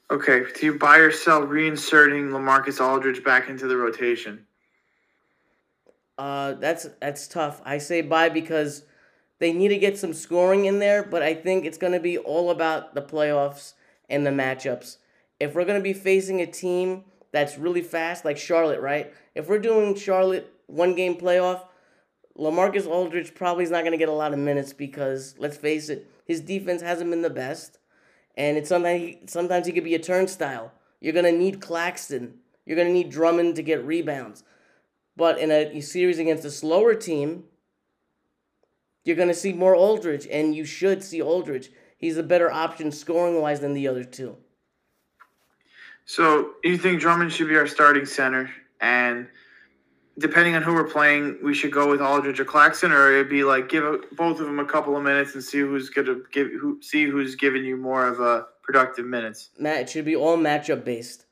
[0.09, 4.45] Okay, do you buy or sell reinserting LaMarcus Aldridge back into the rotation?
[6.17, 7.61] Uh, that's that's tough.
[7.63, 8.83] I say buy because
[9.39, 12.17] they need to get some scoring in there, but I think it's going to be
[12.17, 13.73] all about the playoffs
[14.09, 14.97] and the matchups.
[15.39, 19.11] If we're going to be facing a team that's really fast, like Charlotte, right?
[19.33, 21.61] If we're doing Charlotte one game playoff,
[22.37, 25.89] LaMarcus Aldridge probably is not going to get a lot of minutes because let's face
[25.89, 27.77] it, his defense hasn't been the best,
[28.35, 30.71] and it's sometimes sometimes he could be a turnstile.
[30.99, 32.35] You're going to need Claxton.
[32.65, 34.43] You're going to need Drummond to get rebounds.
[35.17, 37.43] But in a series against a slower team,
[39.03, 41.71] you're going to see more Aldridge, and you should see Aldridge.
[41.97, 44.37] He's a better option scoring wise than the other two.
[46.05, 49.27] So you think Drummond should be our starting center, and
[50.21, 53.43] depending on who we're playing, we should go with Aldridge or Claxton, or it'd be
[53.43, 56.47] like give a, both of them a couple of minutes and see who's gonna give
[56.47, 59.49] who see who's giving you more of a productive minutes.
[59.59, 61.25] Matt, it should be all matchup based,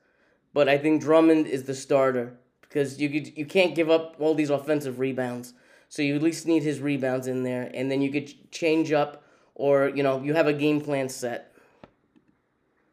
[0.54, 4.36] but I think Drummond is the starter because you could you can't give up all
[4.36, 5.54] these offensive rebounds.
[5.88, 9.23] So you at least need his rebounds in there, and then you could change up,
[9.56, 11.54] or you know you have a game plan set.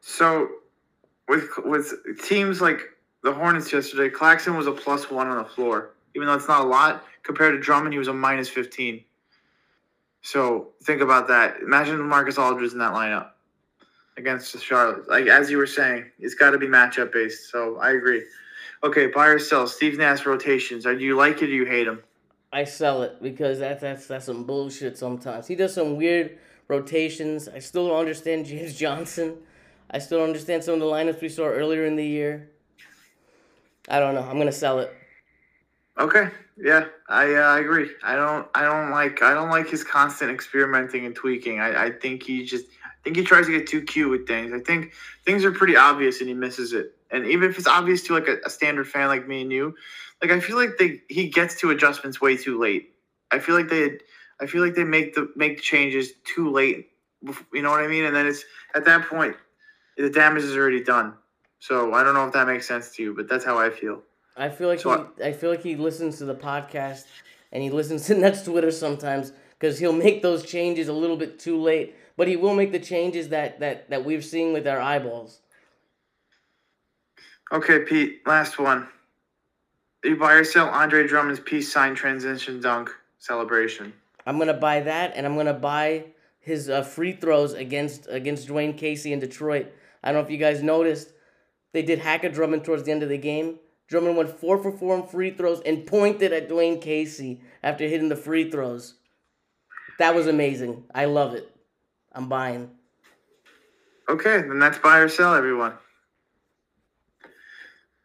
[0.01, 0.49] So
[1.29, 1.93] with with
[2.25, 2.81] teams like
[3.23, 6.65] the Hornets yesterday, Claxton was a plus one on the floor, even though it's not
[6.65, 7.93] a lot compared to Drummond.
[7.93, 9.05] He was a minus fifteen.
[10.23, 11.61] So think about that.
[11.61, 13.31] Imagine Marcus Aldridge in that lineup
[14.17, 15.09] against the Charlotte.
[15.09, 17.51] Like as you were saying, it's got to be matchup based.
[17.51, 18.25] So I agree.
[18.83, 19.67] Okay, buy or sell.
[19.67, 20.85] Steve Nash rotations.
[20.85, 22.03] Do you like it or you hate him?
[22.53, 24.97] I sell it because that's that's that's some bullshit.
[24.99, 27.49] Sometimes he does some weird rotations.
[27.49, 29.37] I still don't understand James Johnson.
[29.91, 32.51] I still don't understand some of the lineups we saw earlier in the year.
[33.89, 34.23] I don't know.
[34.23, 34.93] I'm gonna sell it.
[35.99, 36.31] Okay.
[36.59, 37.91] Yeah, I uh, I agree.
[38.03, 41.61] I don't I don't like I don't like his constant experimenting and tweaking.
[41.61, 44.53] I, I think he just I think he tries to get too cute with things.
[44.55, 44.93] I think
[45.25, 46.93] things are pretty obvious and he misses it.
[47.11, 49.75] And even if it's obvious to like a, a standard fan like me and you,
[50.23, 52.95] like I feel like they he gets to adjustments way too late.
[53.31, 53.99] I feel like they
[54.41, 56.89] I feel like they make the make changes too late.
[57.53, 58.05] You know what I mean?
[58.05, 58.45] And then it's
[58.75, 59.37] at that point
[59.99, 61.15] the damage is already done.
[61.59, 64.03] So I don't know if that makes sense to you, but that's how I feel.
[64.37, 67.05] I feel like So he, I feel like he listens to the podcast
[67.53, 71.39] and he listens to Nets Twitter sometimes because he'll make those changes a little bit
[71.39, 74.81] too late, but he will make the changes that that that we've seen with our
[74.81, 75.41] eyeballs.
[77.53, 78.89] Okay, Pete, last one.
[80.05, 83.93] You buy or sell Andre Drummond's peace sign transition dunk celebration.
[84.27, 86.07] I'm gonna buy that, and I'm gonna buy
[86.41, 89.73] his uh, free throws against against Dwane Casey in Detroit.
[90.03, 91.13] I don't know if you guys noticed,
[91.77, 93.59] they did hack a Drummond towards the end of the game.
[93.87, 98.09] Drummond went four for four on free throws and pointed at Dwane Casey after hitting
[98.09, 98.95] the free throws.
[99.99, 100.85] That was amazing.
[100.95, 101.55] I love it.
[102.13, 102.71] I'm buying.
[104.09, 105.75] Okay, then that's buy or sell, everyone.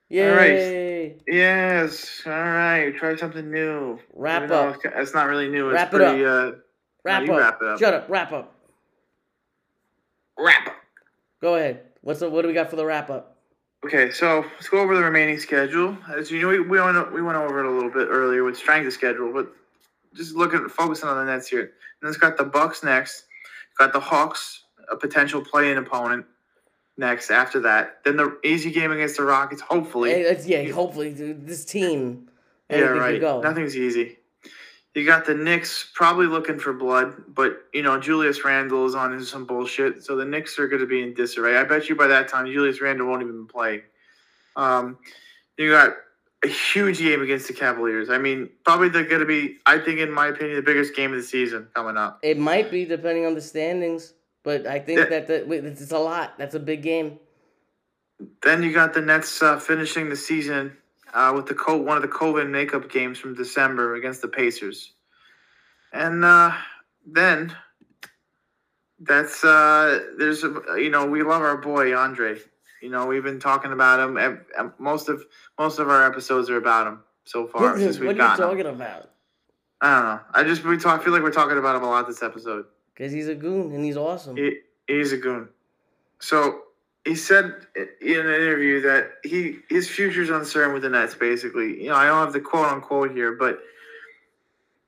[0.10, 1.16] Yay!
[1.26, 2.94] Yes, all right.
[2.98, 4.00] Try something new.
[4.14, 4.82] Wrap Even up.
[4.84, 5.70] It's not really new.
[5.70, 6.52] It's Wrap it pretty, Uh,
[7.06, 7.40] Wrap you up.
[7.40, 7.80] wrap up.
[7.80, 8.10] Shut up.
[8.10, 8.54] Wrap up.
[10.38, 10.76] wrap up.
[11.40, 11.84] Go ahead.
[12.02, 13.38] What's the, what do we got for the wrap up?
[13.86, 15.98] Okay, so let's go over the remaining schedule.
[16.15, 18.56] As you know, we, we went we went over it a little bit earlier with
[18.56, 19.52] strength of schedule, but
[20.13, 21.72] just looking focusing on the Nets here.
[22.02, 23.26] And it's got the Bucks next,
[23.80, 26.26] got the Hawks, a potential play-in opponent
[26.98, 27.32] next.
[27.32, 30.12] After that, then the easy game against the Rockets, hopefully.
[30.12, 32.30] It's- yeah, hopefully dude, this team.
[32.70, 33.20] yeah, right.
[33.20, 33.41] Go.
[33.41, 34.17] Nothing's easy.
[34.93, 39.23] You got the Knicks probably looking for blood, but you know Julius Randle is on
[39.23, 41.58] some bullshit, so the Knicks are going to be in disarray.
[41.58, 43.84] I bet you by that time Julius Randle won't even play.
[44.58, 44.97] Um,
[45.58, 45.95] you got
[46.43, 48.10] a huge game against the Cavaliers.
[48.10, 51.12] I mean, probably they're going to be, I think, in my opinion, the biggest game
[51.12, 52.19] of the season coming up.
[52.23, 55.06] It might be depending on the standings, but I think Yeah.
[55.06, 56.38] that the, it's a lot.
[56.38, 57.19] That's a big game.
[58.43, 60.75] Then you got the Nets uh, finishing the season
[61.13, 64.93] uh, with the co- one of the COVID makeup games from December against the Pacers,
[65.93, 66.52] and uh,
[67.06, 67.56] then
[69.00, 72.38] that's uh, there's a, you know we love our boy Andre.
[72.82, 74.41] You know we've been talking about him.
[74.78, 75.24] Most of
[75.60, 78.50] most of our episodes are about him so far since what are you gotten him.
[78.50, 79.10] talking about?
[79.82, 80.19] I don't know.
[80.34, 81.04] I just we talk.
[81.04, 82.65] Feel like we're talking about him a lot this episode.
[82.93, 84.38] Because he's a goon and he's awesome.
[84.38, 85.50] He, he's a goon.
[86.19, 86.62] So
[87.06, 91.16] he said in an interview that he his future's uncertain with the Nets.
[91.16, 93.60] Basically, you know, I don't have the quote unquote here, but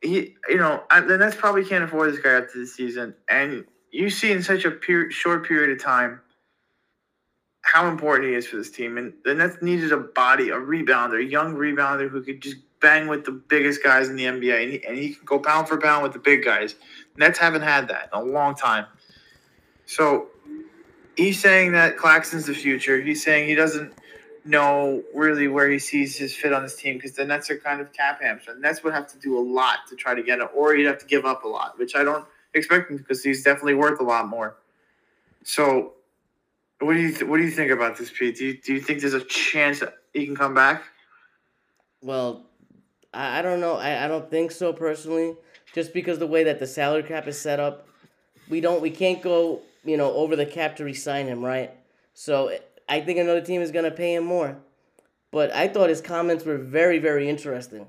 [0.01, 3.15] he, you know, the Nets probably can't afford this guy after the season.
[3.29, 6.19] And you see in such a per- short period of time
[7.61, 8.97] how important he is for this team.
[8.97, 13.07] And the Nets needed a body, a rebounder, a young rebounder who could just bang
[13.07, 15.79] with the biggest guys in the NBA, and he, and he can go pound for
[15.79, 16.75] pound with the big guys.
[17.15, 18.85] Nets haven't had that in a long time.
[19.85, 20.27] So
[21.15, 23.01] he's saying that Claxton's the future.
[23.01, 23.93] He's saying he doesn't
[24.45, 27.79] know really where he sees his fit on this team because the Nets are kind
[27.79, 28.57] of cap hamstrung.
[28.57, 30.85] The Nets would have to do a lot to try to get him, or he'd
[30.85, 33.99] have to give up a lot, which I don't expect him because he's definitely worth
[33.99, 34.57] a lot more.
[35.43, 35.93] So,
[36.79, 38.37] what do you th- what do you think about this, Pete?
[38.37, 40.83] Do you, do you think there's a chance that he can come back?
[42.01, 42.45] Well,
[43.13, 43.75] I, I don't know.
[43.75, 45.35] I, I don't think so personally.
[45.73, 47.87] Just because the way that the salary cap is set up,
[48.49, 51.71] we don't we can't go you know over the cap to resign him, right?
[52.13, 54.57] So I think another team is gonna pay him more.
[55.31, 57.87] But I thought his comments were very very interesting,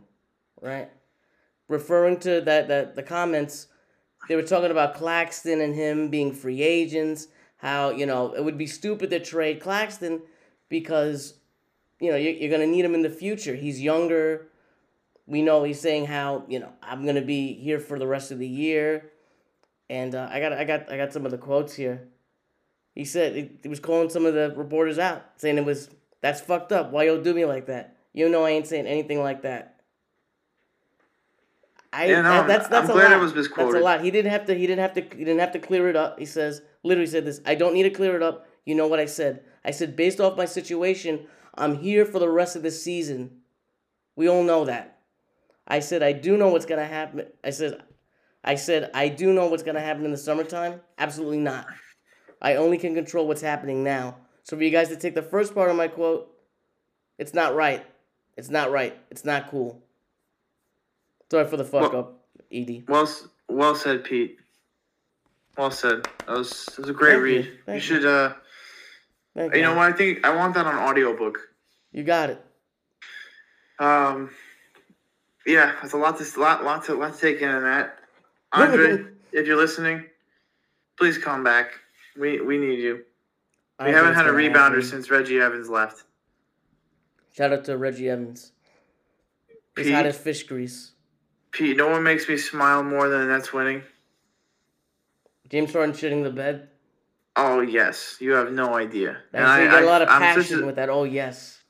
[0.61, 0.91] right?
[1.69, 3.69] Referring to that that the comments,
[4.29, 7.29] they were talking about Claxton and him being free agents.
[7.59, 10.23] How you know it would be stupid to trade Claxton
[10.69, 11.35] because
[12.01, 13.55] you know you're, you're gonna need him in the future.
[13.55, 14.49] He's younger.
[15.27, 18.39] We know he's saying how you know I'm gonna be here for the rest of
[18.39, 19.11] the year,
[19.95, 22.09] and uh, I got I got I got some of the quotes here.
[22.95, 25.89] He said he, he was calling some of the reporters out, saying it was
[26.21, 26.91] that's fucked up.
[26.91, 27.97] Why you do me like that?
[28.13, 29.81] You know I ain't saying anything like that.
[31.93, 33.19] I Yeah, no, that- that's that's I'm a glad lot.
[33.19, 34.01] it was That's a lot.
[34.03, 34.55] He didn't have to.
[34.55, 35.03] He didn't have to.
[35.17, 36.19] He didn't have to clear it up.
[36.19, 37.41] He says literally said this.
[37.47, 38.47] I don't need to clear it up.
[38.67, 39.45] You know what I said.
[39.65, 43.43] I said based off my situation, I'm here for the rest of the season.
[44.17, 44.99] We all know that.
[45.69, 47.27] I said I do know what's gonna happen.
[47.45, 47.83] I said,
[48.45, 50.81] I said I do know what's gonna happen in the summertime.
[50.99, 51.67] Absolutely not.
[52.43, 54.17] I only can control what's happening now.
[54.43, 56.31] So for you guys to take the first part of my quote,
[57.19, 57.85] it's not right.
[58.37, 58.97] It's not right.
[59.11, 59.83] It's not cool.
[61.31, 62.85] Sorry for the fuck Well- up, Edie.
[62.87, 63.09] Well,
[63.49, 64.39] well said, Pete.
[65.57, 66.07] Well said.
[66.27, 67.45] That was, that was a great Thank read.
[67.69, 67.81] You, you.
[67.81, 68.05] should.
[68.05, 68.35] uh
[69.37, 69.93] Thank You know what?
[69.93, 71.39] I think I want that on audiobook.
[71.93, 72.45] You got it.
[73.79, 74.31] Um,
[75.47, 77.99] yeah, that's a lot to lot lot to lot to take in on that.
[78.55, 80.05] Andre, if you're listening,
[80.97, 81.73] please come back.
[82.19, 83.05] We we need you.
[83.81, 84.83] We don't haven't had a rebounder happen.
[84.83, 86.05] since Reggie Evans left.
[87.33, 88.53] Shout out to Reggie Evans.
[89.77, 89.95] He's Pete?
[89.95, 90.93] hot as fish grease.
[91.51, 93.83] Pete, no one makes me smile more than the Nets winning.
[95.49, 96.69] James Harden shitting the bed.
[97.37, 99.19] Oh yes, you have no idea.
[99.33, 100.89] That's you got a lot of passion a- with that.
[100.89, 101.64] Oh yes.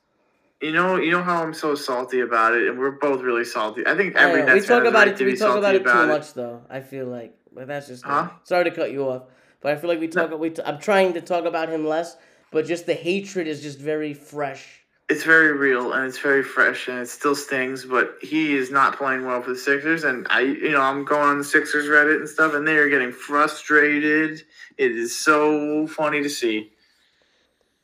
[0.64, 3.86] You know, you know how I'm so salty about it, and we're both really salty.
[3.86, 4.54] I think every oh, know.
[4.54, 5.22] Nets we talk about right it.
[5.22, 6.62] We talk about it too about much, though.
[6.70, 8.02] I feel like, but that's just.
[8.02, 8.30] Huh?
[8.44, 9.24] Sorry to cut you off,
[9.60, 10.30] but I feel like we talk.
[10.38, 12.16] We t- I'm trying to talk about him less,
[12.50, 14.86] but just the hatred is just very fresh.
[15.10, 18.96] It's very real and it's very fresh and it still stings, but he is not
[18.96, 20.02] playing well for the Sixers.
[20.02, 22.88] And I, you know, I'm going on the Sixers Reddit and stuff, and they are
[22.88, 24.42] getting frustrated.
[24.78, 26.72] It is so funny to see.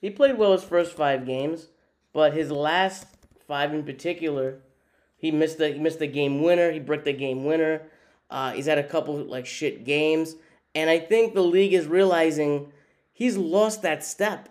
[0.01, 1.67] He played well his first five games,
[2.13, 3.07] but his last
[3.47, 4.59] five in particular,
[5.17, 6.71] he missed the he missed the game winner.
[6.71, 7.83] He broke the game winner.
[8.31, 10.37] Uh, he's had a couple like shit games,
[10.75, 12.73] and I think the league is realizing
[13.13, 14.49] he's lost that step.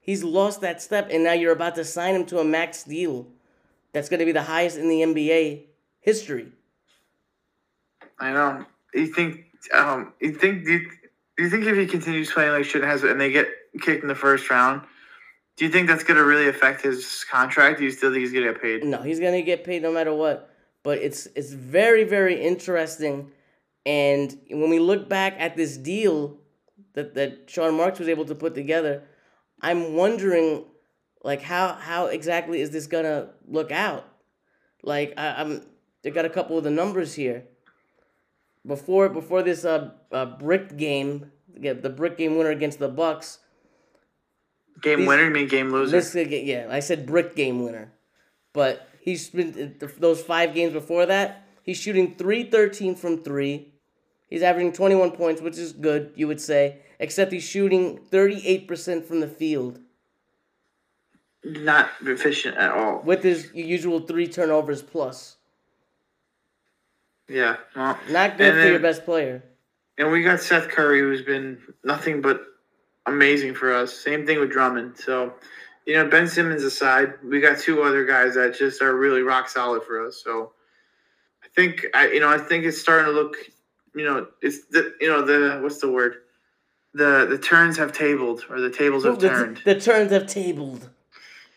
[0.00, 3.26] He's lost that step, and now you're about to sign him to a max deal.
[3.92, 5.62] That's going to be the highest in the NBA
[6.00, 6.52] history.
[8.18, 8.64] I know.
[8.94, 10.90] You think, um, you think, do you,
[11.36, 13.48] do you think if he continues playing like shit has, and they get
[13.80, 14.82] kicked in the first round,
[15.56, 17.78] do you think that's going to really affect his contract?
[17.78, 18.84] Do you still think he's going to get paid?
[18.84, 20.50] No, he's gonna get paid no matter what.
[20.82, 23.32] But it's it's very very interesting,
[23.84, 26.36] and when we look back at this deal
[26.92, 29.02] that that Sean Marks was able to put together,
[29.60, 30.64] I'm wondering,
[31.24, 34.04] like how how exactly is this gonna look out?
[34.82, 35.62] Like I, I'm
[36.02, 37.44] they got a couple of the numbers here.
[38.64, 43.38] Before before this uh, uh brick game, the brick game winner against the Bucks.
[44.82, 45.90] Game These- winner, you mean game loser?
[46.00, 47.92] This yeah, I said brick game winner,
[48.52, 51.46] but he's been uh, those five games before that.
[51.62, 53.72] He's shooting three thirteen from three.
[54.28, 56.78] He's averaging twenty one points, which is good, you would say.
[56.98, 59.80] Except he's shooting thirty eight percent from the field
[61.44, 63.00] Not efficient at all.
[63.04, 65.36] with his usual three turnovers plus.
[67.28, 67.56] Yeah.
[67.74, 69.42] Well, Not good for then- your best player.
[69.98, 72.42] And we got Seth Curry, who's been nothing but
[73.06, 73.92] amazing for us.
[73.92, 74.96] Same thing with Drummond.
[74.98, 75.34] So,
[75.86, 79.48] you know, Ben Simmons aside, we got two other guys that just are really rock
[79.48, 80.20] solid for us.
[80.22, 80.52] So,
[81.44, 83.36] I think I, you know, I think it's starting to look,
[83.94, 86.16] you know, it's the, you know, the what's the word?
[86.94, 89.60] The the turns have tabled, or the tables have The, turned.
[89.64, 90.88] the turns have tabled.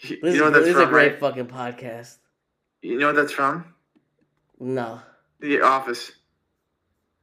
[0.02, 1.20] You This, know what is, that's this is a great right?
[1.20, 2.18] fucking podcast.
[2.82, 3.66] You know what that's from?
[4.60, 5.02] No,
[5.42, 6.12] The Office.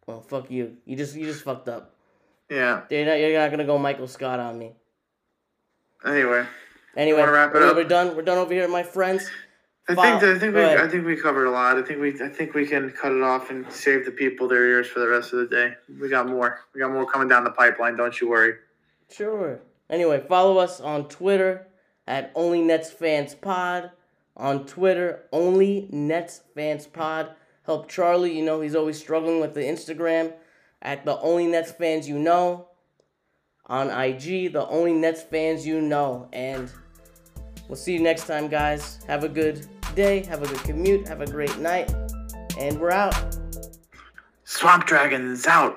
[0.07, 0.77] well, fuck you.
[0.87, 1.96] You just you just fucked up.
[2.51, 2.83] Yeah.
[2.91, 4.73] You're not, you're not gonna go Michael Scott on me.
[6.05, 6.47] Anyway,
[6.97, 8.17] Anyway, we're, we're done.
[8.17, 9.29] We're done over here, my friends.
[9.89, 10.79] I File- think I think go we ahead.
[10.81, 11.77] I think we covered a lot.
[11.77, 14.65] I think we I think we can cut it off and save the people their
[14.67, 15.75] ears for the rest of the day.
[16.01, 16.61] We got more.
[16.75, 17.97] We got more coming down the pipeline.
[17.97, 18.55] Don't you worry.
[19.11, 19.61] Sure.
[19.91, 21.67] Anyway, follow us on Twitter
[22.07, 23.91] at Only Nets Fans Pod.
[24.37, 27.31] On Twitter, Only Nets Fans Pod.
[27.65, 28.37] Help Charlie.
[28.37, 30.33] You know he's always struggling with the Instagram
[30.83, 32.69] at the Only Nets Fans You Know.
[33.67, 36.29] On IG, the Only Nets Fans You Know.
[36.33, 36.71] And
[37.69, 39.00] we'll see you next time, guys.
[39.09, 40.25] Have a good day.
[40.25, 41.09] Have a good commute.
[41.09, 41.92] Have a great night.
[42.59, 43.15] And we're out.
[44.44, 45.77] Swamp Dragons out.